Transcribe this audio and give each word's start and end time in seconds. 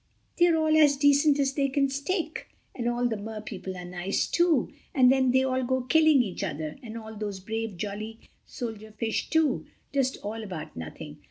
They're 0.39 0.57
all 0.57 0.75
as 0.75 0.97
decent 0.97 1.37
as 1.37 1.53
they 1.53 1.69
can 1.69 1.87
stick, 1.87 2.47
and 2.73 2.87
all 2.89 3.05
the 3.07 3.15
Mer 3.17 3.39
people 3.39 3.77
are 3.77 3.85
nice 3.85 4.25
too—and 4.25 5.11
then 5.11 5.29
they 5.29 5.43
all 5.43 5.63
go 5.63 5.81
killing 5.81 6.23
each 6.23 6.43
other, 6.43 6.75
and 6.81 6.97
all 6.97 7.15
those 7.15 7.39
brave, 7.39 7.77
jolly 7.77 8.19
soldier 8.43 8.93
fish 8.97 9.29
too, 9.29 9.67
just 9.93 10.17
all 10.23 10.41
about 10.41 10.75
nothing. 10.75 11.19